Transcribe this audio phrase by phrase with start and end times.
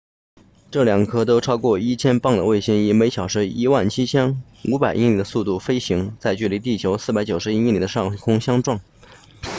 [0.71, 8.81] 这两颗都超过 1,000 磅的卫星以每小时 17,500 英里的速度飞行在距离地球491英里的上空相撞